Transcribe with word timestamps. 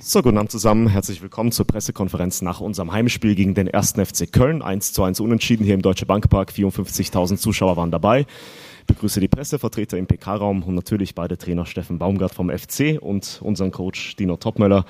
So, 0.00 0.22
guten 0.22 0.38
Abend 0.38 0.50
zusammen. 0.50 0.88
Herzlich 0.88 1.22
willkommen 1.22 1.52
zur 1.52 1.66
Pressekonferenz 1.66 2.42
nach 2.42 2.60
unserem 2.60 2.90
Heimspiel 2.90 3.36
gegen 3.36 3.54
den 3.54 3.72
1. 3.72 3.92
FC 3.92 4.30
Köln. 4.30 4.60
1 4.60 4.92
zu 4.92 5.04
1 5.04 5.20
unentschieden 5.20 5.64
hier 5.64 5.74
im 5.74 5.82
Deutsche 5.82 6.04
Bankpark. 6.04 6.50
54.000 6.50 7.36
Zuschauer 7.36 7.76
waren 7.76 7.92
dabei. 7.92 8.26
Ich 8.80 8.86
begrüße 8.86 9.20
die 9.20 9.28
Pressevertreter 9.28 9.96
im 9.96 10.06
PK-Raum 10.06 10.64
und 10.64 10.74
natürlich 10.74 11.14
beide 11.14 11.38
Trainer 11.38 11.64
Steffen 11.64 11.98
Baumgart 11.98 12.34
vom 12.34 12.50
FC 12.50 12.98
und 13.00 13.40
unseren 13.42 13.70
Coach 13.70 14.16
Dino 14.16 14.36
Topmöller. 14.36 14.84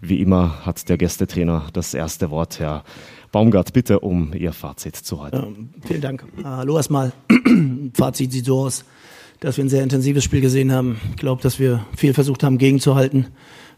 Wie 0.00 0.20
immer 0.20 0.66
hat 0.66 0.88
der 0.88 0.98
Gästetrainer 0.98 1.68
das 1.72 1.94
erste 1.94 2.30
Wort. 2.30 2.58
Herr 2.58 2.82
Baumgart, 3.30 3.72
bitte 3.72 4.00
um 4.00 4.32
Ihr 4.34 4.52
Fazit 4.52 4.96
zu 4.96 5.22
halten. 5.22 5.36
Ähm, 5.36 5.70
vielen 5.86 6.00
Dank. 6.00 6.26
Hallo 6.42 6.76
erstmal. 6.76 7.12
Fazit 7.94 8.32
sieht 8.32 8.46
so 8.46 8.58
aus, 8.58 8.84
dass 9.40 9.56
wir 9.56 9.64
ein 9.64 9.68
sehr 9.68 9.82
intensives 9.82 10.24
Spiel 10.24 10.40
gesehen 10.40 10.72
haben. 10.72 11.00
Ich 11.10 11.16
glaube, 11.16 11.42
dass 11.42 11.58
wir 11.58 11.84
viel 11.96 12.14
versucht 12.14 12.42
haben, 12.42 12.58
gegenzuhalten. 12.58 13.26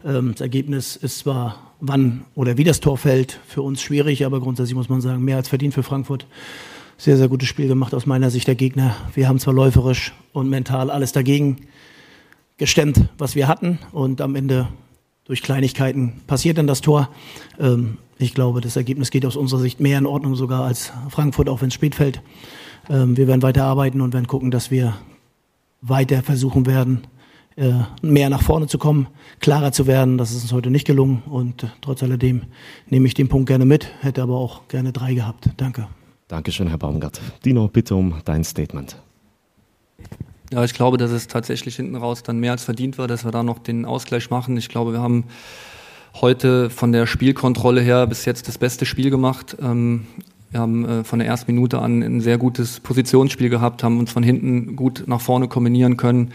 Ähm, 0.05 0.31
das 0.31 0.41
Ergebnis 0.41 0.95
ist 0.95 1.19
zwar, 1.19 1.73
wann 1.79 2.25
oder 2.35 2.57
wie 2.57 2.63
das 2.63 2.79
Tor 2.79 2.97
fällt, 2.97 3.39
für 3.47 3.61
uns 3.61 3.81
schwierig, 3.81 4.25
aber 4.25 4.39
grundsätzlich 4.39 4.75
muss 4.75 4.89
man 4.89 5.01
sagen, 5.01 5.23
mehr 5.23 5.37
als 5.37 5.49
verdient 5.49 5.73
für 5.73 5.83
Frankfurt. 5.83 6.25
Sehr, 6.97 7.17
sehr 7.17 7.27
gutes 7.27 7.47
Spiel 7.47 7.67
gemacht 7.67 7.93
aus 7.93 8.05
meiner 8.05 8.29
Sicht 8.29 8.47
der 8.47 8.55
Gegner. 8.55 8.95
Wir 9.15 9.27
haben 9.27 9.39
zwar 9.39 9.53
läuferisch 9.53 10.13
und 10.33 10.49
mental 10.49 10.91
alles 10.91 11.11
dagegen 11.11 11.57
gestemmt, 12.57 13.09
was 13.17 13.35
wir 13.35 13.47
hatten 13.47 13.79
und 13.91 14.21
am 14.21 14.35
Ende 14.35 14.67
durch 15.25 15.41
Kleinigkeiten 15.41 16.21
passiert 16.27 16.57
dann 16.57 16.67
das 16.67 16.81
Tor. 16.81 17.09
Ähm, 17.59 17.97
ich 18.17 18.33
glaube, 18.35 18.61
das 18.61 18.75
Ergebnis 18.75 19.09
geht 19.09 19.25
aus 19.25 19.35
unserer 19.35 19.59
Sicht 19.59 19.79
mehr 19.79 19.97
in 19.97 20.05
Ordnung 20.05 20.35
sogar 20.35 20.63
als 20.63 20.91
Frankfurt, 21.09 21.49
auch 21.49 21.61
wenn 21.61 21.69
es 21.69 21.73
spät 21.73 21.95
fällt. 21.95 22.21
Ähm, 22.89 23.17
wir 23.17 23.27
werden 23.27 23.41
weiter 23.41 23.63
arbeiten 23.63 24.01
und 24.01 24.13
werden 24.13 24.27
gucken, 24.27 24.51
dass 24.51 24.69
wir 24.69 24.95
weiter 25.81 26.23
versuchen 26.23 26.65
werden, 26.65 27.01
äh, 27.57 27.73
mehr 28.01 28.29
nach 28.29 28.41
vorne 28.41 28.67
zu 28.67 28.77
kommen, 28.77 29.07
klarer 29.39 29.71
zu 29.71 29.87
werden. 29.87 30.17
Das 30.17 30.31
ist 30.31 30.43
uns 30.43 30.53
heute 30.53 30.69
nicht 30.69 30.85
gelungen 30.85 31.23
und 31.25 31.67
trotz 31.81 32.03
alledem 32.03 32.43
nehme 32.87 33.07
ich 33.07 33.13
den 33.13 33.27
Punkt 33.27 33.47
gerne 33.47 33.65
mit, 33.65 33.91
hätte 34.01 34.21
aber 34.21 34.37
auch 34.37 34.67
gerne 34.67 34.91
drei 34.93 35.13
gehabt. 35.13 35.49
Danke. 35.57 35.87
Dankeschön, 36.27 36.67
Herr 36.67 36.77
Baumgart. 36.77 37.19
Dino, 37.43 37.67
bitte 37.67 37.95
um 37.95 38.15
dein 38.23 38.43
Statement. 38.43 38.95
Ja, 40.53 40.63
ich 40.63 40.73
glaube, 40.73 40.97
dass 40.97 41.11
es 41.11 41.27
tatsächlich 41.27 41.75
hinten 41.77 41.95
raus 41.95 42.23
dann 42.23 42.39
mehr 42.39 42.51
als 42.51 42.63
verdient 42.63 42.97
war, 42.97 43.07
dass 43.07 43.23
wir 43.23 43.31
da 43.31 43.41
noch 43.41 43.59
den 43.59 43.85
Ausgleich 43.85 44.29
machen. 44.29 44.57
Ich 44.57 44.69
glaube, 44.69 44.93
wir 44.93 45.01
haben 45.01 45.25
heute 46.19 46.69
von 46.69 46.91
der 46.91 47.07
Spielkontrolle 47.07 47.81
her 47.81 48.05
bis 48.07 48.25
jetzt 48.25 48.47
das 48.47 48.57
beste 48.57 48.85
Spiel 48.85 49.09
gemacht. 49.09 49.55
Ähm, 49.61 50.07
wir 50.51 50.59
haben 50.59 50.85
äh, 50.85 51.03
von 51.03 51.19
der 51.19 51.27
ersten 51.27 51.51
Minute 51.51 51.79
an 51.79 52.01
ein 52.01 52.21
sehr 52.21 52.37
gutes 52.37 52.81
Positionsspiel 52.81 53.49
gehabt, 53.49 53.83
haben 53.83 53.99
uns 53.99 54.11
von 54.11 54.21
hinten 54.21 54.75
gut 54.75 55.03
nach 55.07 55.21
vorne 55.21 55.47
kombinieren 55.47 55.95
können, 55.97 56.31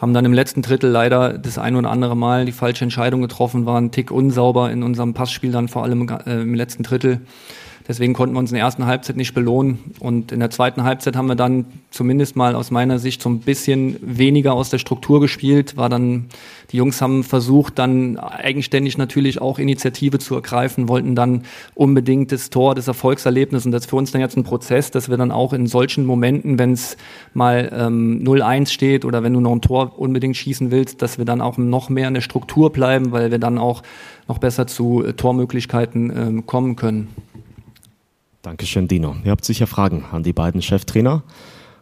haben 0.00 0.12
dann 0.12 0.24
im 0.24 0.32
letzten 0.32 0.62
Drittel 0.62 0.90
leider 0.90 1.38
das 1.38 1.56
ein 1.56 1.76
oder 1.76 1.90
andere 1.90 2.16
Mal 2.16 2.44
die 2.44 2.52
falsche 2.52 2.84
Entscheidung 2.84 3.22
getroffen, 3.22 3.66
waren 3.66 3.92
Tick 3.92 4.10
unsauber 4.10 4.70
in 4.72 4.82
unserem 4.82 5.14
Passspiel 5.14 5.52
dann 5.52 5.68
vor 5.68 5.84
allem 5.84 6.08
äh, 6.08 6.42
im 6.42 6.54
letzten 6.54 6.82
Drittel. 6.82 7.20
Deswegen 7.90 8.12
konnten 8.12 8.36
wir 8.36 8.38
uns 8.38 8.52
in 8.52 8.54
der 8.54 8.62
ersten 8.62 8.86
Halbzeit 8.86 9.16
nicht 9.16 9.34
belohnen. 9.34 9.80
Und 9.98 10.30
in 10.30 10.38
der 10.38 10.50
zweiten 10.50 10.84
Halbzeit 10.84 11.16
haben 11.16 11.26
wir 11.26 11.34
dann 11.34 11.64
zumindest 11.90 12.36
mal 12.36 12.54
aus 12.54 12.70
meiner 12.70 13.00
Sicht 13.00 13.20
so 13.20 13.28
ein 13.28 13.40
bisschen 13.40 13.96
weniger 14.00 14.52
aus 14.52 14.70
der 14.70 14.78
Struktur 14.78 15.20
gespielt. 15.20 15.76
War 15.76 15.88
dann, 15.88 16.26
die 16.70 16.76
Jungs 16.76 17.02
haben 17.02 17.24
versucht, 17.24 17.80
dann 17.80 18.16
eigenständig 18.16 18.96
natürlich 18.96 19.40
auch 19.40 19.58
Initiative 19.58 20.20
zu 20.20 20.36
ergreifen, 20.36 20.86
wollten 20.86 21.16
dann 21.16 21.42
unbedingt 21.74 22.30
das 22.30 22.48
Tor, 22.50 22.76
das 22.76 22.86
Erfolgserlebnis. 22.86 23.66
Und 23.66 23.72
das 23.72 23.86
ist 23.86 23.90
für 23.90 23.96
uns 23.96 24.12
dann 24.12 24.20
jetzt 24.20 24.36
ein 24.36 24.44
Prozess, 24.44 24.92
dass 24.92 25.10
wir 25.10 25.16
dann 25.16 25.32
auch 25.32 25.52
in 25.52 25.66
solchen 25.66 26.06
Momenten, 26.06 26.60
wenn 26.60 26.74
es 26.74 26.96
mal 27.34 27.72
ähm, 27.76 28.22
0-1 28.22 28.68
steht 28.68 29.04
oder 29.04 29.24
wenn 29.24 29.32
du 29.32 29.40
noch 29.40 29.50
ein 29.50 29.62
Tor 29.62 29.98
unbedingt 29.98 30.36
schießen 30.36 30.70
willst, 30.70 31.02
dass 31.02 31.18
wir 31.18 31.24
dann 31.24 31.40
auch 31.40 31.58
noch 31.58 31.88
mehr 31.88 32.06
in 32.06 32.14
der 32.14 32.20
Struktur 32.20 32.70
bleiben, 32.70 33.10
weil 33.10 33.32
wir 33.32 33.40
dann 33.40 33.58
auch 33.58 33.82
noch 34.28 34.38
besser 34.38 34.68
zu 34.68 35.04
äh, 35.04 35.14
Tormöglichkeiten 35.14 36.12
ähm, 36.16 36.46
kommen 36.46 36.76
können. 36.76 37.08
Dankeschön, 38.42 38.88
Dino. 38.88 39.16
Ihr 39.24 39.32
habt 39.32 39.44
sicher 39.44 39.66
Fragen 39.66 40.04
an 40.10 40.22
die 40.22 40.32
beiden 40.32 40.62
Cheftrainer. 40.62 41.22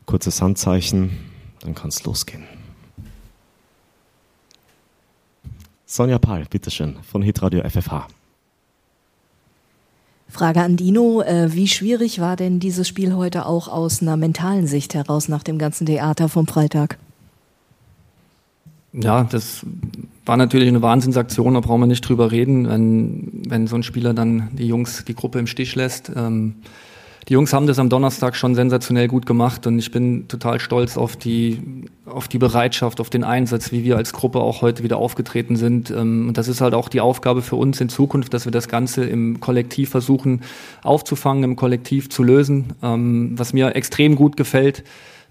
Kurzes 0.06 0.42
Handzeichen, 0.42 1.16
dann 1.60 1.74
kann 1.74 1.88
es 1.88 2.02
losgehen. 2.04 2.44
Sonja 5.86 6.18
Pahl, 6.18 6.44
bitteschön, 6.50 6.96
von 7.02 7.22
Hitradio 7.22 7.62
FFH. 7.68 8.08
Frage 10.28 10.60
an 10.60 10.76
Dino, 10.76 11.22
äh, 11.22 11.54
wie 11.54 11.68
schwierig 11.68 12.20
war 12.20 12.36
denn 12.36 12.60
dieses 12.60 12.86
Spiel 12.86 13.14
heute 13.14 13.46
auch 13.46 13.68
aus 13.68 14.02
einer 14.02 14.16
mentalen 14.16 14.66
Sicht 14.66 14.94
heraus 14.94 15.28
nach 15.28 15.42
dem 15.42 15.58
ganzen 15.58 15.86
Theater 15.86 16.28
vom 16.28 16.46
Freitag? 16.46 16.98
Ja, 18.92 19.24
das 19.24 19.64
war 20.28 20.36
natürlich 20.36 20.68
eine 20.68 20.82
Wahnsinnsaktion, 20.82 21.54
da 21.54 21.60
brauchen 21.60 21.80
wir 21.80 21.86
nicht 21.86 22.06
drüber 22.06 22.30
reden, 22.30 22.68
wenn, 22.68 23.42
wenn 23.48 23.66
so 23.66 23.76
ein 23.76 23.82
Spieler 23.82 24.14
dann 24.14 24.48
die 24.52 24.68
Jungs, 24.68 25.04
die 25.06 25.14
Gruppe 25.14 25.38
im 25.38 25.46
Stich 25.46 25.74
lässt. 25.74 26.12
Ähm, 26.14 26.56
die 27.28 27.34
Jungs 27.34 27.52
haben 27.52 27.66
das 27.66 27.78
am 27.78 27.90
Donnerstag 27.90 28.36
schon 28.36 28.54
sensationell 28.54 29.06
gut 29.06 29.26
gemacht 29.26 29.66
und 29.66 29.78
ich 29.78 29.90
bin 29.90 30.28
total 30.28 30.60
stolz 30.60 30.96
auf 30.96 31.14
die, 31.14 31.60
auf 32.06 32.26
die 32.26 32.38
Bereitschaft, 32.38 33.00
auf 33.00 33.10
den 33.10 33.22
Einsatz, 33.22 33.70
wie 33.70 33.84
wir 33.84 33.98
als 33.98 34.14
Gruppe 34.14 34.40
auch 34.40 34.62
heute 34.62 34.82
wieder 34.82 34.96
aufgetreten 34.96 35.56
sind. 35.56 35.90
Ähm, 35.90 36.28
und 36.28 36.38
das 36.38 36.48
ist 36.48 36.60
halt 36.60 36.72
auch 36.72 36.88
die 36.88 37.00
Aufgabe 37.00 37.42
für 37.42 37.56
uns 37.56 37.80
in 37.80 37.90
Zukunft, 37.90 38.32
dass 38.32 38.46
wir 38.46 38.52
das 38.52 38.68
Ganze 38.68 39.04
im 39.04 39.40
Kollektiv 39.40 39.90
versuchen 39.90 40.40
aufzufangen, 40.82 41.44
im 41.44 41.56
Kollektiv 41.56 42.08
zu 42.08 42.22
lösen. 42.22 42.72
Ähm, 42.82 43.32
was 43.36 43.52
mir 43.52 43.74
extrem 43.76 44.16
gut 44.16 44.36
gefällt, 44.38 44.84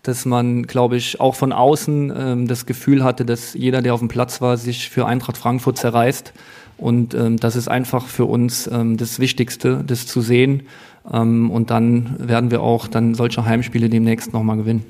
dass 0.07 0.25
man, 0.25 0.63
glaube 0.63 0.97
ich, 0.97 1.19
auch 1.19 1.35
von 1.35 1.51
außen 1.51 2.13
ähm, 2.15 2.47
das 2.47 2.65
Gefühl 2.65 3.03
hatte, 3.03 3.25
dass 3.25 3.53
jeder, 3.53 3.81
der 3.81 3.93
auf 3.93 3.99
dem 3.99 4.07
Platz 4.07 4.41
war, 4.41 4.57
sich 4.57 4.89
für 4.89 5.05
Eintracht 5.05 5.37
Frankfurt 5.37 5.77
zerreißt. 5.77 6.33
Und 6.77 7.13
ähm, 7.13 7.37
das 7.37 7.55
ist 7.55 7.67
einfach 7.67 8.05
für 8.05 8.25
uns 8.25 8.67
ähm, 8.67 8.97
das 8.97 9.19
Wichtigste, 9.19 9.83
das 9.85 10.07
zu 10.07 10.21
sehen. 10.21 10.63
Ähm, 11.11 11.51
und 11.51 11.69
dann 11.69 12.15
werden 12.19 12.51
wir 12.51 12.61
auch 12.61 12.87
dann 12.87 13.15
solche 13.15 13.43
Heimspiele 13.43 13.89
demnächst 13.89 14.33
nochmal 14.33 14.57
gewinnen. 14.57 14.83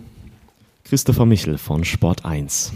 Christopher 0.83 1.25
Michel 1.25 1.57
von 1.57 1.83
Sport 1.83 2.25
1. 2.25 2.73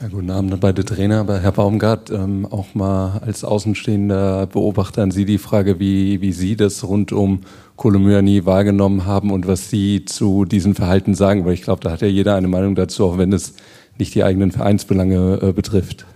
Ja, 0.00 0.08
guten 0.08 0.30
Abend 0.30 0.50
an 0.54 0.60
beide 0.60 0.82
Trainer. 0.82 1.20
Aber 1.20 1.40
Herr 1.40 1.52
Baumgart, 1.52 2.10
ähm, 2.10 2.46
auch 2.46 2.74
mal 2.74 3.18
als 3.18 3.44
außenstehender 3.44 4.46
Beobachter 4.46 5.02
an 5.02 5.10
Sie 5.10 5.26
die 5.26 5.36
Frage, 5.36 5.78
wie, 5.78 6.22
wie 6.22 6.32
Sie 6.32 6.56
das 6.56 6.84
rund 6.84 7.12
um 7.12 7.40
Kolomyani 7.76 8.46
wahrgenommen 8.46 9.04
haben 9.04 9.30
und 9.30 9.46
was 9.46 9.68
Sie 9.68 10.06
zu 10.06 10.46
diesem 10.46 10.74
Verhalten 10.74 11.14
sagen, 11.14 11.44
weil 11.44 11.52
ich 11.52 11.60
glaube, 11.60 11.82
da 11.82 11.90
hat 11.90 12.00
ja 12.00 12.08
jeder 12.08 12.34
eine 12.34 12.48
Meinung 12.48 12.76
dazu, 12.76 13.04
auch 13.04 13.18
wenn 13.18 13.30
es 13.34 13.56
nicht 13.98 14.14
die 14.14 14.24
eigenen 14.24 14.52
Vereinsbelange 14.52 15.38
äh, 15.42 15.52
betrifft. 15.52 16.06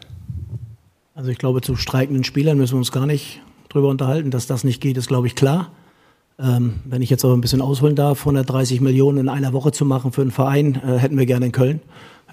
Also 1.14 1.30
ich 1.30 1.36
glaube, 1.36 1.60
zu 1.60 1.76
streikenden 1.76 2.24
Spielern 2.24 2.56
müssen 2.56 2.72
wir 2.72 2.78
uns 2.78 2.90
gar 2.90 3.04
nicht 3.04 3.42
drüber 3.68 3.88
unterhalten. 3.88 4.30
Dass 4.30 4.46
das 4.46 4.64
nicht 4.64 4.80
geht, 4.80 4.96
ist, 4.96 5.08
glaube 5.08 5.26
ich, 5.26 5.34
klar. 5.34 5.72
Ähm, 6.38 6.76
wenn 6.86 7.02
ich 7.02 7.10
jetzt 7.10 7.22
aber 7.22 7.34
ein 7.34 7.42
bisschen 7.42 7.60
ausholen 7.60 7.96
darf, 7.96 8.20
130 8.20 8.80
Millionen 8.80 9.18
in 9.18 9.28
einer 9.28 9.52
Woche 9.52 9.72
zu 9.72 9.84
machen 9.84 10.10
für 10.10 10.22
einen 10.22 10.30
Verein, 10.30 10.76
äh, 10.76 10.96
hätten 10.96 11.18
wir 11.18 11.26
gerne 11.26 11.46
in 11.46 11.52
Köln. 11.52 11.80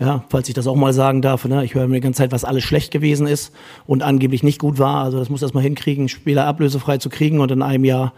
Ja, 0.02 0.26
falls 0.30 0.50
ich 0.50 0.56
das 0.56 0.66
auch 0.66 0.76
mal 0.76 0.94
sagen 0.94 1.22
darf. 1.22 1.46
Ne? 1.46 1.64
Ich 1.64 1.76
höre 1.76 1.88
mir 1.88 1.94
die 1.94 2.02
ganze 2.02 2.18
Zeit, 2.18 2.32
was 2.32 2.44
alles 2.44 2.64
schlecht 2.64 2.90
gewesen 2.90 3.28
ist 3.28 3.54
und 3.86 4.02
angeblich 4.02 4.42
nicht 4.42 4.58
gut 4.58 4.80
war. 4.80 5.04
Also 5.04 5.20
das 5.20 5.30
muss 5.30 5.42
das 5.42 5.54
mal 5.54 5.62
hinkriegen, 5.62 6.10
Spieler 6.10 6.48
ablösefrei 6.48 6.98
zu 6.98 7.10
kriegen 7.10 7.40
und 7.40 7.52
in 7.52 7.62
einem 7.62 7.86
Jahr 7.86 8.12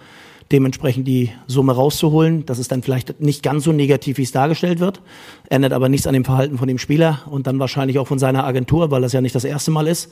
dementsprechend 0.49 1.09
die 1.09 1.31
Summe 1.45 1.73
rauszuholen. 1.73 2.45
Das 2.45 2.57
ist 2.57 2.71
dann 2.71 2.83
vielleicht 2.83 3.19
nicht 3.19 3.43
ganz 3.43 3.65
so 3.65 3.73
negativ, 3.73 4.17
wie 4.17 4.23
es 4.23 4.31
dargestellt 4.31 4.79
wird, 4.79 5.01
ändert 5.49 5.73
aber 5.73 5.89
nichts 5.89 6.07
an 6.07 6.13
dem 6.13 6.23
Verhalten 6.23 6.57
von 6.57 6.69
dem 6.69 6.77
Spieler 6.77 7.19
und 7.29 7.47
dann 7.47 7.59
wahrscheinlich 7.59 7.99
auch 7.99 8.07
von 8.07 8.17
seiner 8.17 8.45
Agentur, 8.45 8.89
weil 8.89 9.01
das 9.01 9.11
ja 9.11 9.19
nicht 9.19 9.35
das 9.35 9.43
erste 9.43 9.71
Mal 9.71 9.87
ist. 9.87 10.09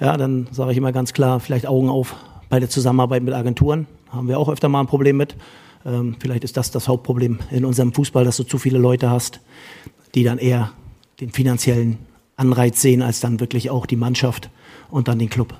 Ja, 0.00 0.16
dann 0.16 0.48
sage 0.52 0.72
ich 0.72 0.78
immer 0.78 0.92
ganz 0.92 1.12
klar, 1.12 1.38
vielleicht 1.38 1.66
Augen 1.66 1.90
auf 1.90 2.14
bei 2.48 2.60
der 2.60 2.70
Zusammenarbeit 2.70 3.22
mit 3.22 3.34
Agenturen. 3.34 3.86
Haben 4.08 4.26
wir 4.26 4.38
auch 4.38 4.48
öfter 4.48 4.70
mal 4.70 4.80
ein 4.80 4.86
Problem 4.86 5.18
mit. 5.18 5.36
Ähm, 5.84 6.16
vielleicht 6.18 6.44
ist 6.44 6.56
das 6.56 6.70
das 6.70 6.88
Hauptproblem 6.88 7.40
in 7.50 7.66
unserem 7.66 7.92
Fußball, 7.92 8.24
dass 8.24 8.38
du 8.38 8.44
zu 8.44 8.56
viele 8.56 8.78
Leute 8.78 9.10
hast, 9.10 9.40
die 10.14 10.24
dann 10.24 10.38
eher 10.38 10.72
den 11.20 11.30
finanziellen 11.30 11.98
Anreiz 12.36 12.80
sehen, 12.80 13.02
als 13.02 13.20
dann 13.20 13.40
wirklich 13.40 13.70
auch 13.70 13.86
die 13.86 13.96
Mannschaft 13.96 14.50
und 14.90 15.08
dann 15.08 15.18
den 15.18 15.28
Club. 15.28 15.58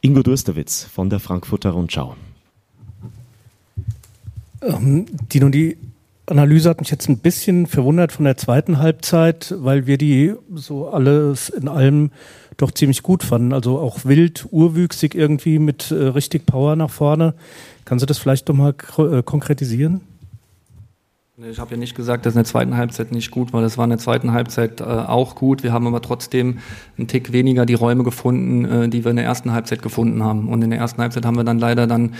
Ingo 0.00 0.22
Durstewitz 0.22 0.84
von 0.84 1.10
der 1.10 1.20
Frankfurter 1.20 1.70
Rundschau. 1.70 2.16
Ähm, 4.62 5.06
Dino, 5.32 5.48
die 5.48 5.76
Analyse 6.26 6.70
hat 6.70 6.80
mich 6.80 6.90
jetzt 6.90 7.08
ein 7.08 7.18
bisschen 7.18 7.66
verwundert 7.66 8.12
von 8.12 8.24
der 8.24 8.36
zweiten 8.36 8.78
Halbzeit, 8.78 9.54
weil 9.58 9.86
wir 9.86 9.98
die 9.98 10.34
so 10.54 10.88
alles 10.88 11.48
in 11.48 11.68
allem 11.68 12.10
doch 12.56 12.70
ziemlich 12.70 13.02
gut 13.02 13.22
fanden. 13.22 13.52
Also 13.52 13.78
auch 13.78 14.04
wild, 14.04 14.46
urwüchsig 14.50 15.14
irgendwie 15.14 15.58
mit 15.58 15.90
äh, 15.90 15.94
richtig 15.94 16.46
Power 16.46 16.76
nach 16.76 16.90
vorne. 16.90 17.34
Kannst 17.84 18.02
du 18.02 18.06
das 18.06 18.18
vielleicht 18.18 18.48
doch 18.48 18.54
mal 18.54 18.74
äh, 18.98 19.22
konkretisieren? 19.22 20.02
Ich 21.48 21.58
habe 21.58 21.70
ja 21.70 21.76
nicht 21.78 21.94
gesagt, 21.94 22.26
dass 22.26 22.34
in 22.34 22.38
der 22.38 22.44
zweiten 22.44 22.76
Halbzeit 22.76 23.12
nicht 23.12 23.30
gut 23.30 23.54
war. 23.54 23.62
Das 23.62 23.78
war 23.78 23.84
in 23.84 23.90
der 23.90 23.98
zweiten 23.98 24.32
Halbzeit 24.32 24.82
äh, 24.82 24.84
auch 24.84 25.36
gut. 25.36 25.62
Wir 25.62 25.72
haben 25.72 25.86
aber 25.86 26.02
trotzdem 26.02 26.58
einen 26.98 27.08
Tick 27.08 27.32
weniger 27.32 27.64
die 27.64 27.74
Räume 27.74 28.04
gefunden, 28.04 28.64
äh, 28.66 28.88
die 28.90 29.04
wir 29.04 29.10
in 29.10 29.16
der 29.16 29.24
ersten 29.24 29.52
Halbzeit 29.52 29.80
gefunden 29.80 30.22
haben. 30.22 30.48
Und 30.48 30.60
in 30.62 30.68
der 30.68 30.78
ersten 30.78 31.00
Halbzeit 31.00 31.24
haben 31.24 31.36
wir 31.36 31.44
dann 31.44 31.58
leider 31.58 31.86
dann, 31.86 32.14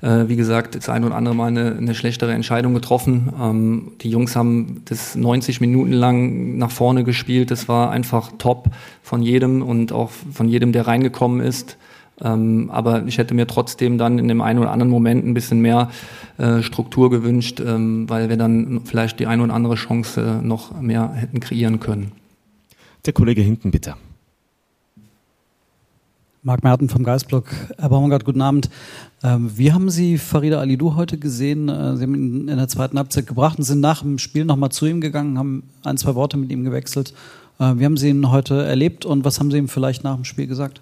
äh, 0.00 0.26
wie 0.28 0.36
gesagt, 0.36 0.74
das 0.74 0.88
ein 0.88 1.04
oder 1.04 1.16
andere 1.16 1.34
Mal 1.34 1.48
eine, 1.48 1.76
eine 1.76 1.94
schlechtere 1.94 2.32
Entscheidung 2.32 2.72
getroffen. 2.72 3.30
Ähm, 3.38 3.92
die 4.00 4.08
Jungs 4.08 4.36
haben 4.36 4.80
das 4.86 5.16
90 5.16 5.60
Minuten 5.60 5.92
lang 5.92 6.56
nach 6.56 6.70
vorne 6.70 7.04
gespielt. 7.04 7.50
Das 7.50 7.68
war 7.68 7.90
einfach 7.90 8.32
top 8.38 8.70
von 9.02 9.20
jedem 9.20 9.60
und 9.60 9.92
auch 9.92 10.10
von 10.10 10.48
jedem, 10.48 10.72
der 10.72 10.86
reingekommen 10.86 11.40
ist. 11.40 11.76
Ähm, 12.20 12.70
aber 12.70 13.06
ich 13.06 13.18
hätte 13.18 13.34
mir 13.34 13.46
trotzdem 13.46 13.98
dann 13.98 14.18
in 14.18 14.28
dem 14.28 14.40
einen 14.40 14.58
oder 14.58 14.70
anderen 14.70 14.90
Moment 14.90 15.24
ein 15.24 15.34
bisschen 15.34 15.60
mehr 15.60 15.90
äh, 16.38 16.62
Struktur 16.62 17.10
gewünscht, 17.10 17.60
ähm, 17.60 18.08
weil 18.08 18.28
wir 18.28 18.36
dann 18.36 18.82
vielleicht 18.84 19.18
die 19.18 19.26
eine 19.26 19.42
oder 19.42 19.54
andere 19.54 19.74
Chance 19.74 20.20
äh, 20.20 20.46
noch 20.46 20.80
mehr 20.80 21.12
hätten 21.12 21.40
kreieren 21.40 21.80
können. 21.80 22.12
Der 23.06 23.12
Kollege 23.12 23.42
hinten 23.42 23.70
bitte. 23.70 23.94
Marc 26.44 26.64
Merten 26.64 26.88
vom 26.88 27.04
Geistblock. 27.04 27.46
Herr 27.78 27.88
Baumgart, 27.88 28.24
guten 28.24 28.42
Abend. 28.42 28.68
Ähm, 29.22 29.50
wie 29.56 29.72
haben 29.72 29.90
Sie 29.90 30.18
Farida 30.18 30.58
Alidou 30.58 30.96
heute 30.96 31.16
gesehen? 31.16 31.68
Äh, 31.68 31.96
Sie 31.96 32.02
haben 32.02 32.14
ihn 32.14 32.48
in 32.48 32.56
der 32.56 32.66
zweiten 32.66 32.98
Halbzeit 32.98 33.28
gebracht 33.28 33.58
und 33.58 33.64
sind 33.64 33.80
nach 33.80 34.02
dem 34.02 34.18
Spiel 34.18 34.44
nochmal 34.44 34.70
zu 34.70 34.86
ihm 34.86 35.00
gegangen, 35.00 35.38
haben 35.38 35.62
ein, 35.84 35.96
zwei 35.98 36.16
Worte 36.16 36.36
mit 36.36 36.50
ihm 36.50 36.64
gewechselt. 36.64 37.14
Äh, 37.60 37.74
wie 37.76 37.84
haben 37.84 37.96
Sie 37.96 38.08
ihn 38.08 38.30
heute 38.30 38.64
erlebt 38.64 39.04
und 39.04 39.24
was 39.24 39.38
haben 39.38 39.52
Sie 39.52 39.58
ihm 39.58 39.68
vielleicht 39.68 40.02
nach 40.02 40.16
dem 40.16 40.24
Spiel 40.24 40.48
gesagt? 40.48 40.80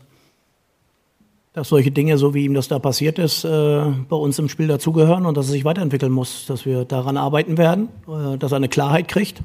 Dass 1.61 1.69
solche 1.69 1.91
Dinge, 1.91 2.17
so 2.17 2.33
wie 2.33 2.47
ihm 2.47 2.55
das 2.55 2.69
da 2.69 2.79
passiert 2.79 3.19
ist, 3.19 3.45
äh, 3.45 3.83
bei 4.09 4.17
uns 4.17 4.39
im 4.39 4.49
Spiel 4.49 4.67
dazugehören 4.67 5.27
und 5.27 5.37
dass 5.37 5.49
er 5.49 5.53
sich 5.53 5.67
weiterentwickeln 5.67 6.11
muss, 6.11 6.47
dass 6.47 6.65
wir 6.65 6.87
daran 6.87 7.19
arbeiten 7.19 7.59
werden, 7.59 7.91
äh, 8.09 8.39
dass 8.39 8.53
er 8.53 8.57
eine 8.57 8.71
Klarheit 8.71 9.09
kriegt. 9.09 9.43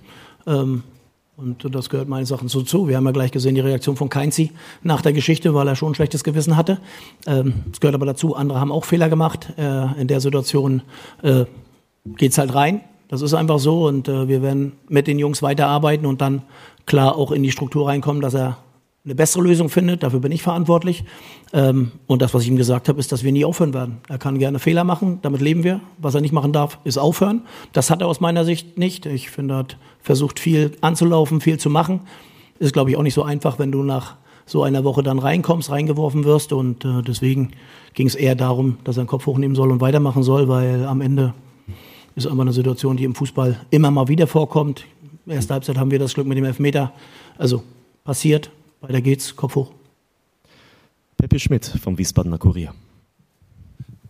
Ähm, 0.47 0.83
und 1.35 1.75
das 1.75 1.89
gehört 1.89 2.07
meines 2.07 2.31
Erachtens 2.31 2.53
so 2.53 2.61
zu. 2.61 2.87
Wir 2.87 2.95
haben 2.95 3.03
ja 3.03 3.11
gleich 3.11 3.31
gesehen 3.31 3.53
die 3.55 3.59
Reaktion 3.59 3.97
von 3.97 4.07
Keinzi 4.07 4.51
nach 4.81 5.01
der 5.01 5.11
Geschichte, 5.11 5.53
weil 5.53 5.67
er 5.67 5.75
schon 5.75 5.91
ein 5.91 5.95
schlechtes 5.95 6.23
Gewissen 6.23 6.55
hatte. 6.55 6.79
Ähm, 7.27 7.55
es 7.73 7.81
gehört 7.81 7.95
aber 7.95 8.05
dazu, 8.05 8.33
andere 8.33 8.61
haben 8.61 8.71
auch 8.71 8.85
Fehler 8.85 9.09
gemacht. 9.09 9.49
Äh, 9.57 9.99
in 9.99 10.07
der 10.07 10.21
Situation 10.21 10.83
äh, 11.21 11.43
geht's 12.05 12.37
halt 12.37 12.55
rein. 12.55 12.79
Das 13.09 13.21
ist 13.21 13.33
einfach 13.33 13.59
so 13.59 13.87
und 13.87 14.07
wir 14.07 14.41
werden 14.41 14.71
mit 14.87 15.05
den 15.05 15.19
Jungs 15.19 15.43
weiterarbeiten 15.43 16.07
und 16.07 16.21
dann 16.21 16.41
klar 16.87 17.17
auch 17.17 17.31
in 17.31 17.43
die 17.43 17.51
Struktur 17.51 17.87
reinkommen, 17.87 18.19
dass 18.21 18.33
er 18.33 18.57
eine 19.05 19.15
bessere 19.15 19.43
Lösung 19.43 19.69
findet. 19.69 20.01
Dafür 20.03 20.19
bin 20.19 20.31
ich 20.31 20.41
verantwortlich. 20.41 21.03
Ähm, 21.53 21.91
und 22.07 22.21
das, 22.21 22.33
was 22.33 22.41
ich 22.41 22.49
ihm 22.49 22.57
gesagt 22.57 22.89
habe, 22.89 22.99
ist, 22.99 23.11
dass 23.11 23.23
wir 23.23 23.31
nie 23.31 23.45
aufhören 23.45 23.73
werden. 23.73 23.99
Er 24.09 24.17
kann 24.17 24.39
gerne 24.39 24.57
Fehler 24.59 24.83
machen, 24.83 25.19
damit 25.21 25.41
leben 25.41 25.63
wir. 25.63 25.79
Was 25.99 26.15
er 26.15 26.21
nicht 26.21 26.31
machen 26.31 26.51
darf, 26.51 26.79
ist 26.83 26.97
aufhören. 26.97 27.43
Das 27.71 27.91
hat 27.91 28.01
er 28.01 28.07
aus 28.07 28.19
meiner 28.19 28.45
Sicht 28.45 28.77
nicht. 28.77 29.05
Ich 29.05 29.29
finde, 29.29 29.53
er 29.53 29.57
hat 29.59 29.77
versucht, 30.01 30.39
viel 30.39 30.71
anzulaufen, 30.81 31.39
viel 31.39 31.59
zu 31.59 31.69
machen. 31.69 32.01
Ist, 32.57 32.73
glaube 32.73 32.89
ich, 32.89 32.97
auch 32.97 33.03
nicht 33.03 33.13
so 33.13 33.23
einfach, 33.23 33.59
wenn 33.59 33.71
du 33.71 33.83
nach 33.83 34.15
so 34.47 34.63
einer 34.63 34.83
Woche 34.83 35.03
dann 35.03 35.19
reinkommst, 35.19 35.69
reingeworfen 35.69 36.23
wirst. 36.23 36.51
Und 36.51 36.83
äh, 36.83 37.03
deswegen 37.03 37.51
ging 37.93 38.07
es 38.07 38.15
eher 38.15 38.35
darum, 38.35 38.77
dass 38.83 38.97
er 38.97 39.03
den 39.03 39.07
Kopf 39.07 39.27
hochnehmen 39.27 39.55
soll 39.55 39.71
und 39.71 39.81
weitermachen 39.81 40.23
soll, 40.23 40.47
weil 40.47 40.85
am 40.85 41.01
Ende 41.01 41.33
ist 42.15 42.25
immer 42.25 42.43
eine 42.43 42.53
Situation, 42.53 42.97
die 42.97 43.03
im 43.03 43.13
Fußball 43.13 43.59
immer 43.69 43.91
mal 43.91 44.07
wieder 44.07 44.25
vorkommt. 44.25 44.85
Erste 45.27 45.53
Halbzeit 45.53 45.77
haben 45.77 45.91
wir 45.91 45.99
das 45.99 46.13
Glück 46.13 46.27
mit 46.27 46.37
dem 46.37 46.45
Elfmeter. 46.45 46.91
Also 47.37 47.63
passiert, 48.03 48.51
weiter 48.87 49.01
geht's, 49.01 49.35
Kopf 49.35 49.55
hoch. 49.55 49.71
Peppe 51.17 51.39
Schmidt 51.39 51.65
vom 51.81 51.97
Wiesbadener 51.97 52.37
Kurier. 52.37 52.73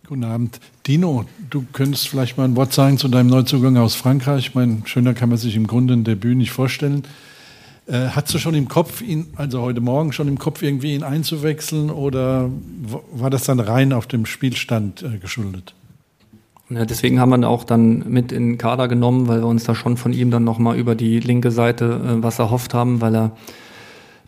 Guten 0.06 0.24
Abend. 0.24 0.60
Dino, 0.86 1.24
du 1.50 1.64
könntest 1.72 2.08
vielleicht 2.08 2.36
mal 2.36 2.44
ein 2.44 2.56
Wort 2.56 2.72
sagen 2.72 2.98
zu 2.98 3.08
deinem 3.08 3.28
Neuzugang 3.28 3.76
aus 3.76 3.94
Frankreich. 3.94 4.48
Ich 4.48 4.54
meine, 4.54 4.82
schöner 4.84 5.14
kann 5.14 5.30
man 5.30 5.38
sich 5.38 5.56
im 5.56 5.66
Grunde 5.66 5.94
ein 5.94 6.04
Debüt 6.04 6.36
nicht 6.36 6.52
vorstellen. 6.52 7.04
Äh, 7.86 8.08
hast 8.08 8.32
du 8.34 8.38
schon 8.38 8.54
im 8.54 8.68
Kopf, 8.68 9.00
ihn, 9.00 9.26
also 9.36 9.62
heute 9.62 9.80
Morgen 9.80 10.12
schon 10.12 10.28
im 10.28 10.38
Kopf 10.38 10.62
irgendwie 10.62 10.94
ihn 10.94 11.02
einzuwechseln 11.02 11.90
oder 11.90 12.50
war 13.12 13.30
das 13.30 13.44
dann 13.44 13.60
rein 13.60 13.92
auf 13.92 14.06
dem 14.06 14.26
Spielstand 14.26 15.02
äh, 15.02 15.18
geschuldet? 15.18 15.74
Ja, 16.68 16.84
deswegen 16.84 17.20
haben 17.20 17.30
wir 17.30 17.48
auch 17.48 17.64
dann 17.64 18.10
mit 18.10 18.32
in 18.32 18.50
den 18.50 18.58
Kader 18.58 18.88
genommen, 18.88 19.28
weil 19.28 19.40
wir 19.40 19.46
uns 19.46 19.64
da 19.64 19.74
schon 19.74 19.96
von 19.96 20.12
ihm 20.12 20.30
dann 20.30 20.44
nochmal 20.44 20.76
über 20.76 20.96
die 20.96 21.20
linke 21.20 21.50
Seite 21.50 21.84
äh, 21.84 22.22
was 22.22 22.38
erhofft 22.38 22.74
haben, 22.74 23.00
weil 23.00 23.14
er 23.14 23.36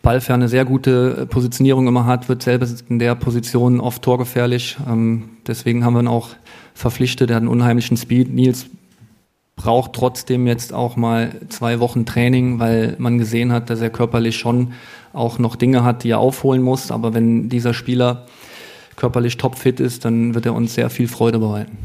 Ballfer 0.01 0.33
eine 0.33 0.47
sehr 0.47 0.65
gute 0.65 1.25
Positionierung 1.27 1.87
immer 1.87 2.05
hat, 2.05 2.29
wird 2.29 2.41
selber 2.41 2.67
in 2.87 2.99
der 2.99 3.15
Position 3.15 3.79
oft 3.79 4.01
torgefährlich. 4.01 4.77
Ähm, 4.87 5.29
deswegen 5.47 5.83
haben 5.83 5.93
wir 5.93 6.01
ihn 6.01 6.07
auch 6.07 6.29
verpflichtet. 6.73 7.29
Er 7.29 7.37
hat 7.37 7.41
einen 7.41 7.51
unheimlichen 7.51 7.97
Speed. 7.97 8.33
Nils 8.33 8.67
braucht 9.55 9.93
trotzdem 9.93 10.47
jetzt 10.47 10.73
auch 10.73 10.95
mal 10.95 11.35
zwei 11.49 11.81
Wochen 11.81 12.05
Training, 12.05 12.59
weil 12.59 12.95
man 12.97 13.17
gesehen 13.17 13.51
hat, 13.51 13.69
dass 13.69 13.81
er 13.81 13.89
körperlich 13.89 14.37
schon 14.37 14.71
auch 15.11 15.37
noch 15.37 15.57
Dinge 15.57 15.83
hat, 15.83 16.03
die 16.03 16.11
er 16.11 16.19
aufholen 16.19 16.61
muss. 16.61 16.91
Aber 16.91 17.13
wenn 17.13 17.49
dieser 17.49 17.73
Spieler 17.73 18.25
körperlich 18.95 19.37
topfit 19.37 19.81
ist, 19.81 20.05
dann 20.05 20.33
wird 20.33 20.45
er 20.45 20.53
uns 20.53 20.75
sehr 20.75 20.89
viel 20.89 21.07
Freude 21.09 21.39
bereiten. 21.39 21.77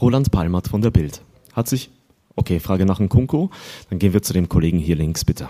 Roland 0.00 0.30
Palmert 0.30 0.68
von 0.68 0.82
der 0.82 0.90
Bild. 0.90 1.20
Hat 1.52 1.68
sich, 1.68 1.90
okay, 2.36 2.60
Frage 2.60 2.86
nach 2.86 2.98
dem 2.98 3.08
Kunko. 3.08 3.50
Dann 3.88 3.98
gehen 3.98 4.12
wir 4.12 4.22
zu 4.22 4.32
dem 4.32 4.48
Kollegen 4.48 4.78
hier 4.78 4.96
links, 4.96 5.24
bitte. 5.24 5.48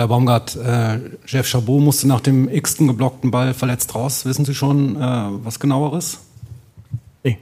Herr 0.00 0.08
Baumgart, 0.08 0.56
äh, 0.56 1.00
Jeff 1.26 1.46
Chabot 1.46 1.82
musste 1.82 2.08
nach 2.08 2.20
dem 2.20 2.48
x-ten 2.48 2.88
geblockten 2.88 3.30
Ball 3.30 3.52
verletzt 3.52 3.94
raus. 3.94 4.24
Wissen 4.24 4.46
Sie 4.46 4.54
schon 4.54 4.96
äh, 4.96 4.98
was 5.44 5.60
genaueres? 5.60 6.20
Nee, 7.22 7.38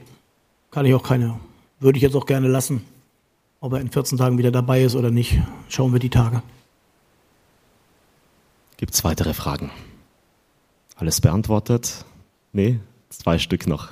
kann 0.69 0.85
ich 0.85 0.93
auch 0.93 1.03
keine. 1.03 1.39
Würde 1.79 1.97
ich 1.97 2.03
jetzt 2.03 2.15
auch 2.15 2.25
gerne 2.25 2.49
lassen. 2.49 2.83
Ob 3.61 3.73
er 3.73 3.79
in 3.79 3.89
14 3.89 4.17
Tagen 4.17 4.37
wieder 4.37 4.51
dabei 4.51 4.83
ist 4.83 4.95
oder 4.95 5.11
nicht, 5.11 5.39
schauen 5.69 5.93
wir 5.93 5.99
die 5.99 6.09
Tage. 6.09 6.43
Gibt 8.75 8.95
es 8.95 9.03
weitere 9.05 9.33
Fragen? 9.33 9.71
Alles 10.97 11.21
beantwortet? 11.21 12.03
Nee, 12.51 12.79
zwei 13.09 13.37
Stück 13.39 13.65
noch. 13.65 13.89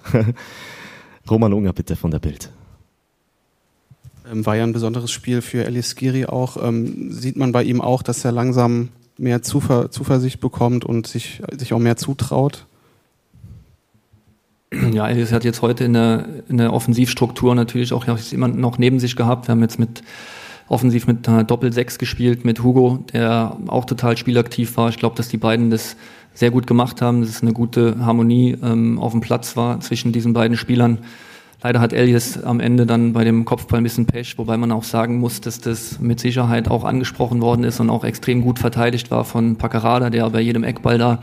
Roman 1.29 1.53
Unger 1.53 1.71
bitte 1.71 1.95
von 1.95 2.11
der 2.11 2.19
Bild. 2.19 2.51
Ähm, 4.31 4.45
war 4.45 4.55
ja 4.55 4.63
ein 4.63 4.73
besonderes 4.73 5.11
Spiel 5.11 5.41
für 5.41 5.65
Elias 5.65 5.95
Giri 5.95 6.25
auch. 6.25 6.57
Ähm, 6.61 7.11
sieht 7.11 7.37
man 7.37 7.51
bei 7.51 7.63
ihm 7.63 7.81
auch, 7.81 8.01
dass 8.01 8.23
er 8.25 8.31
langsam 8.31 8.89
mehr 9.17 9.41
Zuver 9.41 9.91
Zuversicht 9.91 10.39
bekommt 10.39 10.85
und 10.85 11.07
sich, 11.07 11.41
sich 11.57 11.73
auch 11.73 11.79
mehr 11.79 11.97
zutraut? 11.97 12.65
Ja, 14.91 15.09
Elias 15.09 15.31
hat 15.31 15.43
jetzt 15.43 15.61
heute 15.61 15.83
in 15.83 15.93
der, 15.93 16.25
in 16.47 16.57
der 16.57 16.73
Offensivstruktur 16.73 17.55
natürlich 17.55 17.91
auch 17.91 18.05
jemanden 18.31 18.61
noch 18.61 18.77
neben 18.77 18.99
sich 18.99 19.15
gehabt. 19.15 19.47
Wir 19.47 19.53
haben 19.53 19.61
jetzt 19.61 19.79
mit 19.79 20.03
offensiv 20.67 21.07
mit 21.07 21.27
einer 21.27 21.43
Doppel-Sechs 21.43 21.97
gespielt, 21.97 22.45
mit 22.45 22.61
Hugo, 22.61 23.03
der 23.11 23.57
auch 23.67 23.85
total 23.85 24.15
spielaktiv 24.15 24.77
war. 24.77 24.89
Ich 24.89 24.97
glaube, 24.97 25.15
dass 25.15 25.27
die 25.27 25.37
beiden 25.37 25.71
das 25.71 25.95
sehr 26.35 26.51
gut 26.51 26.67
gemacht 26.67 27.01
haben, 27.01 27.21
dass 27.21 27.31
es 27.31 27.41
eine 27.41 27.53
gute 27.53 27.97
Harmonie 28.05 28.55
ähm, 28.61 28.99
auf 28.99 29.11
dem 29.11 29.21
Platz 29.21 29.57
war 29.57 29.79
zwischen 29.79 30.11
diesen 30.11 30.33
beiden 30.33 30.55
Spielern. 30.55 30.99
Leider 31.61 31.81
hat 31.81 31.91
Elias 31.91 32.41
am 32.41 32.61
Ende 32.61 32.85
dann 32.85 33.11
bei 33.11 33.25
dem 33.25 33.43
Kopfball 33.43 33.81
ein 33.81 33.83
bisschen 33.83 34.05
Pech, 34.05 34.37
wobei 34.37 34.55
man 34.55 34.71
auch 34.71 34.85
sagen 34.85 35.19
muss, 35.19 35.41
dass 35.41 35.59
das 35.59 35.99
mit 35.99 36.21
Sicherheit 36.21 36.69
auch 36.69 36.85
angesprochen 36.85 37.41
worden 37.41 37.65
ist 37.65 37.81
und 37.81 37.89
auch 37.89 38.05
extrem 38.05 38.41
gut 38.41 38.59
verteidigt 38.59 39.11
war 39.11 39.25
von 39.25 39.57
Paccarada, 39.57 40.09
der 40.09 40.29
bei 40.29 40.39
jedem 40.39 40.63
Eckball 40.63 40.97
da 40.97 41.21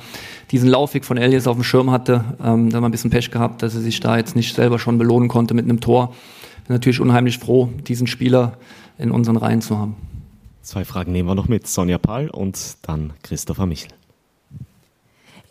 diesen 0.51 0.69
Laufweg 0.69 1.07
von 1.07 1.17
Elias 1.17 1.47
auf 1.47 1.57
dem 1.57 1.65
Schirm 1.65 1.91
hatte. 1.91 2.23
Ähm, 2.45 2.69
da 2.69 2.77
haben 2.77 2.83
wir 2.83 2.89
ein 2.89 2.91
bisschen 2.91 3.11
Pech 3.11 3.31
gehabt, 3.31 3.63
dass 3.63 3.75
er 3.75 3.81
sich 3.81 3.99
da 4.01 4.19
jetzt 4.19 4.37
nicht 4.37 4.55
selber 4.55 4.79
schon 4.79 4.99
belohnen 4.99 5.29
konnte 5.29 5.55
mit 5.55 5.65
einem 5.65 5.81
Tor. 5.81 6.09
Bin 6.67 6.75
natürlich 6.75 7.01
unheimlich 7.01 7.39
froh, 7.39 7.71
diesen 7.87 8.07
Spieler 8.07 8.59
in 8.99 9.11
unseren 9.11 9.39
Reihen 9.39 9.63
zu 9.63 9.79
haben. 9.79 9.97
Zwei 10.61 10.85
Fragen 10.85 11.13
nehmen 11.13 11.29
wir 11.29 11.35
noch 11.35 11.49
mit. 11.49 11.67
Sonja 11.67 11.97
Pahl 11.97 12.29
und 12.29 12.77
dann 12.83 13.15
Christopher 13.23 13.65
Michel. 13.65 13.89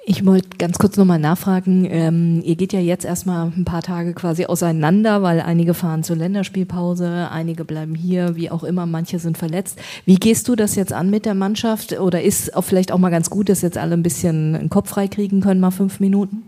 Ich 0.08 0.24
wollte 0.24 0.50
ganz 0.60 0.78
kurz 0.78 0.98
nochmal 0.98 1.18
nachfragen. 1.18 1.88
Ähm, 1.90 2.42
ihr 2.46 2.56
geht 2.56 2.74
ja 2.74 2.80
jetzt 2.80 3.06
erstmal 3.06 3.48
ein 3.48 3.66
paar 3.66 3.82
Tage 3.82 4.14
quasi 4.14 4.46
auseinander, 4.46 5.24
weil 5.24 5.42
einige 5.42 5.74
fahren 5.74 6.04
zur 6.04 6.16
Länderspielpause, 6.16 7.28
einige 7.32 7.66
bleiben 7.66 7.96
hier, 7.96 8.36
wie 8.36 8.52
auch 8.52 8.64
immer, 8.64 8.86
manche 8.86 9.18
sind 9.18 9.36
verletzt. 9.36 9.80
Wie 10.06 10.18
gehst 10.18 10.48
du 10.48 10.56
das 10.56 10.76
jetzt 10.76 10.94
an 10.94 11.10
mit 11.10 11.26
der 11.26 11.34
Mannschaft? 11.34 12.00
Oder 12.00 12.22
ist 12.22 12.56
auch 12.56 12.62
vielleicht 12.62 12.92
auch 12.92 13.00
mal 13.00 13.10
ganz 13.10 13.32
gut, 13.32 13.50
dass 13.50 13.64
jetzt 13.64 13.80
alle 13.80 13.96
ein 13.96 14.04
bisschen 14.04 14.56
einen 14.56 14.70
Kopf 14.70 14.90
frei 14.92 15.08
kriegen 15.08 15.42
können, 15.42 15.60
mal 15.60 15.72
fünf 15.72 16.00
Minuten? 16.00 16.44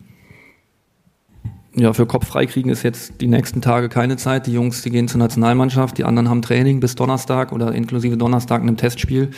Ja, 1.73 1.93
für 1.93 2.05
Kopf 2.05 2.27
frei 2.27 2.45
kriegen 2.45 2.69
ist 2.69 2.83
jetzt 2.83 3.21
die 3.21 3.27
nächsten 3.27 3.61
Tage 3.61 3.89
keine 3.89 4.17
Zeit. 4.17 4.45
Die 4.45 4.53
Jungs, 4.53 4.83
die 4.83 4.91
gehen 4.91 5.07
zur 5.07 5.17
Nationalmannschaft, 5.17 5.97
die 5.97 6.03
anderen 6.03 6.29
haben 6.29 6.43
Training 6.43 6.79
bis 6.79 6.93
Donnerstag 6.93 7.51
oder 7.51 7.73
inklusive 7.73 8.17
Donnerstag 8.17 8.61
in 8.61 8.67
einem 8.67 8.77
Testspiel. 8.77 9.31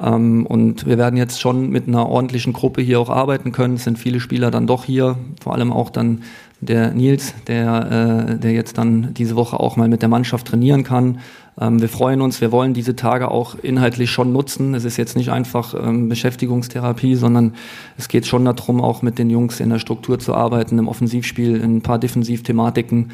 Ähm, 0.00 0.46
und 0.46 0.86
wir 0.86 0.98
werden 0.98 1.16
jetzt 1.16 1.40
schon 1.40 1.70
mit 1.70 1.88
einer 1.88 2.08
ordentlichen 2.08 2.52
Gruppe 2.52 2.82
hier 2.82 3.00
auch 3.00 3.10
arbeiten 3.10 3.52
können. 3.52 3.74
Es 3.74 3.84
sind 3.84 3.98
viele 3.98 4.20
Spieler 4.20 4.50
dann 4.50 4.66
doch 4.66 4.84
hier, 4.84 5.16
vor 5.42 5.54
allem 5.54 5.72
auch 5.72 5.90
dann 5.90 6.22
der 6.60 6.92
Nils, 6.92 7.34
der, 7.46 8.30
äh, 8.30 8.38
der 8.38 8.52
jetzt 8.52 8.78
dann 8.78 9.14
diese 9.14 9.36
Woche 9.36 9.60
auch 9.60 9.76
mal 9.76 9.88
mit 9.88 10.02
der 10.02 10.08
Mannschaft 10.08 10.48
trainieren 10.48 10.82
kann. 10.82 11.20
Ähm, 11.60 11.80
wir 11.80 11.88
freuen 11.88 12.20
uns, 12.20 12.40
wir 12.40 12.52
wollen 12.52 12.74
diese 12.74 12.96
Tage 12.96 13.30
auch 13.30 13.56
inhaltlich 13.62 14.10
schon 14.10 14.32
nutzen. 14.32 14.74
Es 14.74 14.84
ist 14.84 14.96
jetzt 14.96 15.16
nicht 15.16 15.30
einfach 15.30 15.74
ähm, 15.74 16.08
Beschäftigungstherapie, 16.08 17.14
sondern 17.14 17.54
es 17.96 18.08
geht 18.08 18.26
schon 18.26 18.44
darum, 18.44 18.80
auch 18.80 19.02
mit 19.02 19.18
den 19.18 19.30
Jungs 19.30 19.60
in 19.60 19.70
der 19.70 19.78
Struktur 19.78 20.18
zu 20.18 20.34
arbeiten, 20.34 20.78
im 20.78 20.88
Offensivspiel, 20.88 21.56
in 21.56 21.76
ein 21.76 21.82
paar 21.82 21.98
Defensivthematiken 21.98 23.10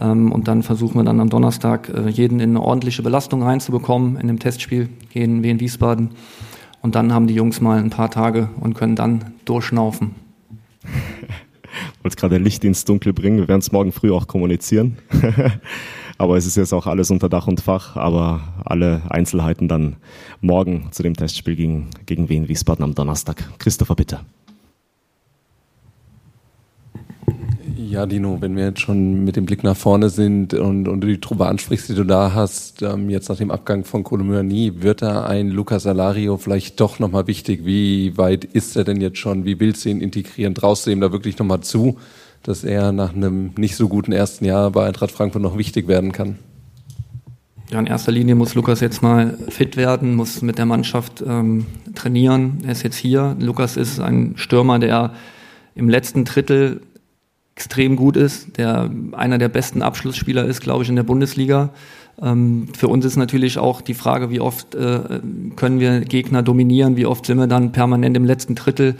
Ähm, 0.00 0.32
und 0.32 0.48
dann 0.48 0.62
versuchen 0.62 0.96
wir 0.96 1.04
dann 1.04 1.20
am 1.20 1.30
Donnerstag 1.30 1.88
äh, 1.88 2.08
jeden 2.08 2.40
in 2.40 2.50
eine 2.50 2.62
ordentliche 2.62 3.02
Belastung 3.02 3.42
reinzubekommen 3.42 4.16
in 4.16 4.28
dem 4.28 4.38
Testspiel 4.38 4.88
gegen 5.10 5.42
Wien 5.42 5.60
Wiesbaden. 5.60 6.10
Und 6.82 6.94
dann 6.94 7.12
haben 7.12 7.26
die 7.26 7.34
Jungs 7.34 7.60
mal 7.60 7.78
ein 7.78 7.90
paar 7.90 8.10
Tage 8.10 8.50
und 8.60 8.74
können 8.74 8.96
dann 8.96 9.32
durchschnaufen. 9.44 10.14
wollte 12.02 12.16
gerade 12.16 12.38
Licht 12.38 12.64
ins 12.64 12.84
Dunkel 12.84 13.12
bringen. 13.12 13.38
Wir 13.38 13.48
werden 13.48 13.60
es 13.60 13.72
morgen 13.72 13.92
früh 13.92 14.12
auch 14.12 14.26
kommunizieren. 14.26 14.98
aber 16.18 16.36
es 16.36 16.46
ist 16.46 16.56
jetzt 16.56 16.72
auch 16.72 16.86
alles 16.86 17.10
unter 17.10 17.28
Dach 17.28 17.48
und 17.48 17.60
Fach. 17.60 17.96
Aber 17.96 18.40
alle 18.64 19.02
Einzelheiten 19.08 19.68
dann 19.68 19.96
morgen 20.40 20.88
zu 20.92 21.02
dem 21.02 21.14
Testspiel 21.14 21.56
gegen, 21.56 21.88
gegen 22.06 22.28
Wien 22.28 22.48
Wiesbaden 22.48 22.84
am 22.84 22.94
Donnerstag. 22.94 23.44
Christopher, 23.58 23.96
bitte. 23.96 24.20
Ja, 27.96 28.04
Dino, 28.04 28.42
wenn 28.42 28.56
wir 28.56 28.64
jetzt 28.64 28.82
schon 28.82 29.24
mit 29.24 29.36
dem 29.36 29.46
Blick 29.46 29.64
nach 29.64 29.74
vorne 29.74 30.10
sind 30.10 30.52
und, 30.52 30.86
und 30.86 31.00
du 31.00 31.06
die 31.06 31.18
Truppe 31.18 31.46
ansprichst, 31.46 31.88
die 31.88 31.94
du 31.94 32.04
da 32.04 32.34
hast, 32.34 32.82
ähm, 32.82 33.08
jetzt 33.08 33.30
nach 33.30 33.38
dem 33.38 33.50
Abgang 33.50 33.84
von 33.84 34.04
Kolomyani, 34.04 34.82
wird 34.82 35.00
da 35.00 35.24
ein 35.24 35.48
Lucas 35.48 35.86
Alario 35.86 36.36
vielleicht 36.36 36.78
doch 36.78 36.98
nochmal 36.98 37.26
wichtig? 37.26 37.64
Wie 37.64 38.18
weit 38.18 38.44
ist 38.44 38.76
er 38.76 38.84
denn 38.84 39.00
jetzt 39.00 39.16
schon? 39.16 39.46
Wie 39.46 39.58
willst 39.60 39.86
du 39.86 39.88
ihn 39.88 40.02
integrieren? 40.02 40.54
Traust 40.54 40.84
du 40.86 40.90
ihm 40.90 41.00
da 41.00 41.10
wirklich 41.10 41.38
nochmal 41.38 41.60
zu, 41.60 41.96
dass 42.42 42.64
er 42.64 42.92
nach 42.92 43.14
einem 43.14 43.52
nicht 43.56 43.76
so 43.76 43.88
guten 43.88 44.12
ersten 44.12 44.44
Jahr 44.44 44.70
bei 44.72 44.86
Eintracht 44.86 45.10
Frankfurt 45.10 45.40
noch 45.40 45.56
wichtig 45.56 45.88
werden 45.88 46.12
kann? 46.12 46.38
Ja, 47.70 47.80
in 47.80 47.86
erster 47.86 48.12
Linie 48.12 48.34
muss 48.34 48.54
Lukas 48.54 48.80
jetzt 48.80 49.02
mal 49.02 49.38
fit 49.48 49.78
werden, 49.78 50.16
muss 50.16 50.42
mit 50.42 50.58
der 50.58 50.66
Mannschaft 50.66 51.24
ähm, 51.26 51.64
trainieren. 51.94 52.58
Er 52.62 52.72
ist 52.72 52.82
jetzt 52.82 52.96
hier. 52.96 53.36
Lukas 53.40 53.78
ist 53.78 54.00
ein 54.00 54.34
Stürmer, 54.36 54.78
der 54.78 55.14
im 55.74 55.88
letzten 55.88 56.26
Drittel 56.26 56.82
extrem 57.56 57.96
gut 57.96 58.18
ist, 58.18 58.58
der 58.58 58.90
einer 59.12 59.38
der 59.38 59.48
besten 59.48 59.80
Abschlussspieler 59.80 60.44
ist, 60.44 60.60
glaube 60.60 60.82
ich, 60.84 60.90
in 60.90 60.96
der 60.96 61.04
Bundesliga. 61.04 61.70
Ähm, 62.20 62.68
für 62.76 62.88
uns 62.88 63.04
ist 63.06 63.16
natürlich 63.16 63.56
auch 63.56 63.80
die 63.80 63.94
Frage, 63.94 64.30
wie 64.30 64.40
oft 64.40 64.74
äh, 64.74 65.20
können 65.56 65.80
wir 65.80 66.00
Gegner 66.00 66.42
dominieren, 66.42 66.96
wie 66.96 67.06
oft 67.06 67.24
sind 67.24 67.38
wir 67.38 67.46
dann 67.46 67.72
permanent 67.72 68.14
im 68.14 68.26
letzten 68.26 68.54
Drittel, 68.54 68.96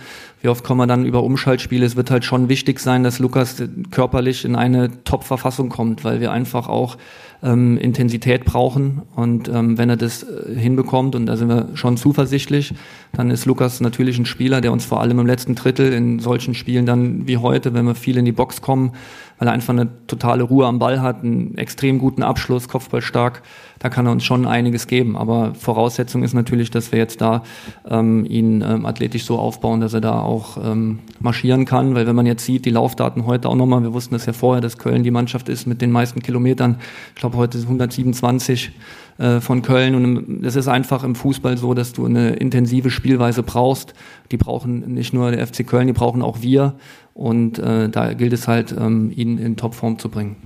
wie 0.46 0.50
oft 0.50 0.62
kommen 0.62 0.78
wir 0.78 0.86
dann 0.86 1.04
über 1.04 1.24
Umschaltspiele. 1.24 1.84
Es 1.84 1.96
wird 1.96 2.12
halt 2.12 2.24
schon 2.24 2.48
wichtig 2.48 2.78
sein, 2.78 3.02
dass 3.02 3.18
Lukas 3.18 3.60
körperlich 3.90 4.44
in 4.44 4.54
eine 4.54 5.02
Top-Verfassung 5.02 5.70
kommt, 5.70 6.04
weil 6.04 6.20
wir 6.20 6.30
einfach 6.30 6.68
auch 6.68 6.98
ähm, 7.42 7.76
Intensität 7.78 8.44
brauchen. 8.44 9.02
Und 9.14 9.48
ähm, 9.48 9.76
wenn 9.76 9.90
er 9.90 9.96
das 9.96 10.22
äh, 10.22 10.54
hinbekommt, 10.56 11.14
und 11.14 11.26
da 11.26 11.36
sind 11.36 11.48
wir 11.48 11.70
schon 11.74 11.96
zuversichtlich, 11.96 12.74
dann 13.12 13.30
ist 13.30 13.44
Lukas 13.46 13.80
natürlich 13.80 14.18
ein 14.18 14.26
Spieler, 14.26 14.60
der 14.60 14.72
uns 14.72 14.84
vor 14.84 15.00
allem 15.00 15.18
im 15.18 15.26
letzten 15.26 15.54
Drittel 15.54 15.92
in 15.92 16.20
solchen 16.20 16.54
Spielen 16.54 16.86
dann 16.86 17.26
wie 17.26 17.38
heute, 17.38 17.74
wenn 17.74 17.84
wir 17.84 17.94
viel 17.94 18.16
in 18.16 18.24
die 18.24 18.32
Box 18.32 18.62
kommen, 18.62 18.92
weil 19.38 19.48
er 19.48 19.52
einfach 19.52 19.74
eine 19.74 19.88
totale 20.06 20.44
Ruhe 20.44 20.66
am 20.66 20.78
Ball 20.78 21.02
hat, 21.02 21.22
einen 21.22 21.58
extrem 21.58 21.98
guten 21.98 22.22
Abschluss, 22.22 22.68
Kopfball 22.68 23.02
stark, 23.02 23.42
da 23.78 23.90
kann 23.90 24.06
er 24.06 24.12
uns 24.12 24.24
schon 24.24 24.46
einiges 24.46 24.86
geben. 24.86 25.16
Aber 25.16 25.54
Voraussetzung 25.54 26.22
ist 26.22 26.32
natürlich, 26.32 26.70
dass 26.70 26.92
wir 26.92 26.98
jetzt 26.98 27.20
da 27.20 27.42
ähm, 27.88 28.24
ihn 28.24 28.62
ähm, 28.62 28.86
athletisch 28.86 29.24
so 29.24 29.38
aufbauen, 29.38 29.80
dass 29.80 29.92
er 29.92 30.00
da 30.00 30.20
auch 30.36 30.58
ähm, 30.62 30.98
marschieren 31.20 31.64
kann. 31.64 31.94
Weil 31.94 32.06
wenn 32.06 32.16
man 32.16 32.26
jetzt 32.26 32.44
sieht, 32.44 32.64
die 32.64 32.70
Laufdaten 32.70 33.26
heute 33.26 33.48
auch 33.48 33.54
nochmal, 33.54 33.82
wir 33.82 33.92
wussten 33.92 34.14
das 34.14 34.26
ja 34.26 34.32
vorher, 34.32 34.60
dass 34.60 34.78
Köln 34.78 35.02
die 35.02 35.10
Mannschaft 35.10 35.48
ist 35.48 35.66
mit 35.66 35.80
den 35.80 35.90
meisten 35.90 36.22
Kilometern. 36.22 36.76
Ich 37.14 37.20
glaube, 37.20 37.36
heute 37.36 37.58
sind 37.58 37.66
127 37.66 38.72
äh, 39.18 39.40
von 39.40 39.62
Köln. 39.62 39.94
Und 39.94 40.44
es 40.44 40.56
ist 40.56 40.68
einfach 40.68 41.02
im 41.04 41.14
Fußball 41.14 41.56
so, 41.56 41.74
dass 41.74 41.92
du 41.92 42.06
eine 42.06 42.34
intensive 42.34 42.90
Spielweise 42.90 43.42
brauchst. 43.42 43.94
Die 44.30 44.36
brauchen 44.36 44.92
nicht 44.94 45.12
nur 45.12 45.30
der 45.30 45.46
FC 45.46 45.66
Köln, 45.66 45.86
die 45.86 45.92
brauchen 45.92 46.22
auch 46.22 46.42
wir. 46.42 46.74
Und 47.14 47.58
äh, 47.58 47.88
da 47.88 48.12
gilt 48.12 48.32
es 48.32 48.46
halt, 48.46 48.74
ähm, 48.78 49.10
ihn 49.14 49.38
in 49.38 49.56
Topform 49.56 49.98
zu 49.98 50.10
bringen. 50.10 50.36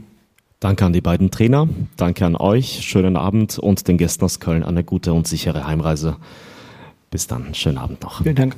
Danke 0.60 0.84
an 0.84 0.92
die 0.92 1.00
beiden 1.00 1.30
Trainer, 1.30 1.68
danke 1.96 2.26
an 2.26 2.36
euch, 2.36 2.82
schönen 2.82 3.16
Abend 3.16 3.58
und 3.58 3.88
den 3.88 3.96
Gästen 3.96 4.26
aus 4.26 4.40
Köln 4.40 4.62
eine 4.62 4.84
gute 4.84 5.14
und 5.14 5.26
sichere 5.26 5.66
Heimreise. 5.66 6.16
Bis 7.10 7.26
dann, 7.26 7.54
schönen 7.54 7.78
Abend 7.78 8.02
noch. 8.02 8.22
Vielen 8.22 8.36
Dank. 8.36 8.56